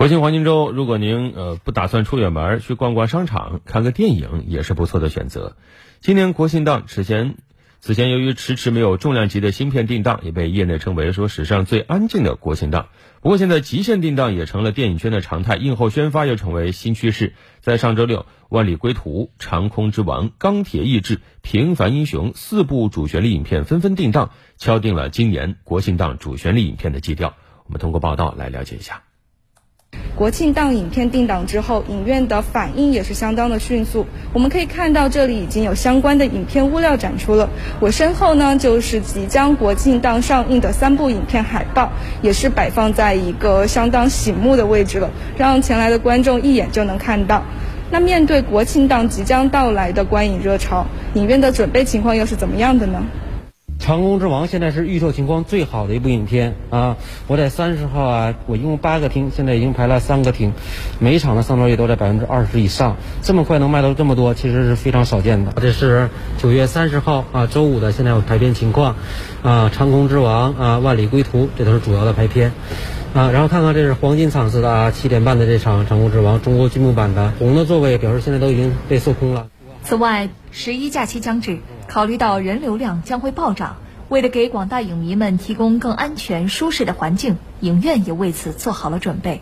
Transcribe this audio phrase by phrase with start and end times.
[0.00, 5.58] 国庆黄金周，如果您呃不打算出远门，去逛逛商场、看个电影也是不错的选择。
[6.00, 7.34] 今年国庆档此前
[7.80, 12.88] 此前由于迟迟没有重量级的芯片定档，也被业内称为说史上最安静的国庆档。
[13.20, 17.34] 不过现在极限定档也成了电影圈的常态，映后宣发又成为新趋势。
[17.60, 27.34] 在上周六，《万里归途》《长空之王》《钢铁意志》《平凡英雄》四部主旋律影片纷纷定档，敲定了今年国庆档主旋律影片的基调。
[27.66, 29.02] 我们通过报道来了解一下。
[30.20, 34.04] 国庆档影片定档之后，影院的反应也是相当的迅速。
[34.34, 37.48] 我们可以看到，这里已经有相关的影片物料展出了。
[37.80, 41.90] 我身后呢，就是即将国庆档上映的三部影片海报，
[42.20, 47.42] 也是摆放在一个相当醒目的位置了，让前来的观众一眼就能看到。
[47.90, 50.84] 那面对国庆档即将到来的观影热潮，
[51.14, 53.02] 影院的准备情况又是怎么样的呢？
[53.80, 56.98] 《长空之王》现在是预售情况最好的一部影片啊！
[57.26, 60.52] 我在三十号啊，我一共八个厅，现在已经排了三个厅，
[60.98, 62.96] 每场的上座率都在百分之二十以上。
[63.22, 65.52] 这么快能卖到这么多，其实是非常少见的。
[65.60, 68.96] 这是九月三十号啊，周五的现在有排片情况
[69.42, 72.52] 啊，《长空之王》啊，《万里归途》这都是主要的排片
[73.14, 73.30] 啊。
[73.30, 79.48] 然后看看这是黄金场次的啊，七点半的这场《长空之王》中国剧目版的红的座位表示现在都已经被售空了。
[79.82, 81.58] 此外，十一假期将至。
[81.90, 83.74] 考虑到人流量将会暴涨，
[84.08, 89.40] 为了给广大影迷们提供更安全、舒适的环境，影院也为此做好了准备。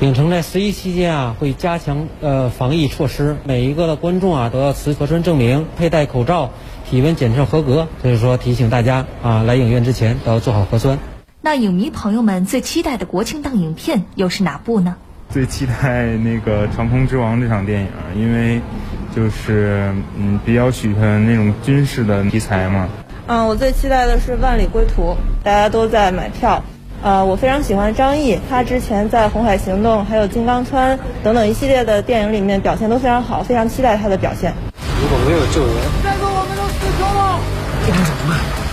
[0.00, 6.50] 影城在十一期间啊，会加强呃防疫措施，每一个的观众啊都要持核酸证明、佩戴口罩、
[6.90, 7.86] 体温检测合格。
[8.02, 10.98] 所以说，提醒大家啊，来影院之前都要做好核酸。
[11.42, 14.96] 那影迷朋友们最期待的国庆档影片又是哪部呢？
[15.30, 17.88] 最期待那个《长空之王》这场电影，
[18.20, 18.60] 因为。
[19.16, 22.86] 就是嗯，比较喜欢那种军事的题材嘛。
[23.26, 26.62] 嗯，我最期待的是《万里归途》，大家都在买票。
[27.02, 34.52] 呃，我非常喜欢张译，他之前在《红海行动》还有《金刚川》等等一系列的电影里面表现都非常好，非常期待他的表现。
[35.00, 37.40] 如果没有救援，再说我们都死光了，
[37.86, 38.65] 这该怎么办？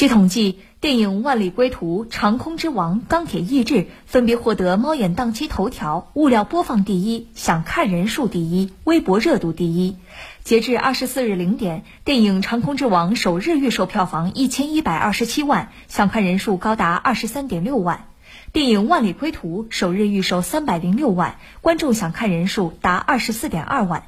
[0.00, 0.60] 据统计。
[0.80, 3.74] 电影《万里归途》《长空之王》《钢铁意志》
[4.06, 9.98] 分别获得猫眼档期头条、物料播放第一、想看人数第一、微博热度第一。
[10.42, 18.06] 截至二十四日零点，电影《长空之王》首日预售票房一千一百二十七万，想看人数高达二十三点六万；
[18.54, 24.04] 电影《万里归途》首日预售三百零六万，观众想看人数达二十四点二万。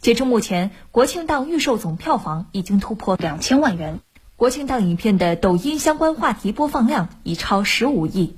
[0.00, 4.00] 截至目前，国庆档预售总票房已经突破两千万元。
[4.38, 8.36] 国庆档影片的抖音相关话题播放量已超十五亿。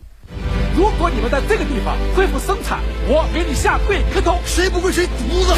[0.77, 2.79] 如果你们在这个地方恢复生产，
[3.09, 5.55] 我给你下跪磕头，谁不跪谁犊子。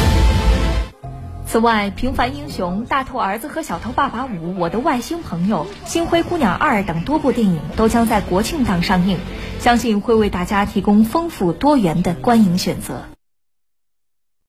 [1.45, 9.19] 此外，《平凡英雄》《大头儿子和小头爸爸五》《我的外星朋友》《星灰姑娘二》等多部电影都将在国庆档上映，
[9.59, 13.03] 相信会为大家提供丰富多元的观影选择。